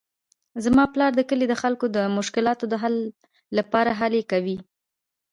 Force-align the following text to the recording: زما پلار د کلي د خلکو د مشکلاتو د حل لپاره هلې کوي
زما 0.63 0.83
پلار 0.93 1.11
د 1.15 1.21
کلي 1.29 1.45
د 1.49 1.53
خلکو 1.61 1.85
د 1.95 1.97
مشکلاتو 2.17 2.65
د 2.69 2.73
حل 2.83 2.95
لپاره 3.57 3.91
هلې 3.99 4.21
کوي 4.31 4.57